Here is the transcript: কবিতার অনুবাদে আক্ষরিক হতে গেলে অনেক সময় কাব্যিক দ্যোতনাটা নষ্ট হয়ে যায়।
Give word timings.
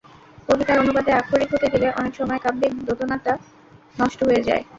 কবিতার 0.47 0.81
অনুবাদে 0.83 1.11
আক্ষরিক 1.13 1.49
হতে 1.53 1.67
গেলে 1.73 1.87
অনেক 1.99 2.13
সময় 2.15 2.41
কাব্যিক 2.45 2.71
দ্যোতনাটা 2.79 3.33
নষ্ট 3.95 4.19
হয়ে 4.27 4.45
যায়। 4.47 4.63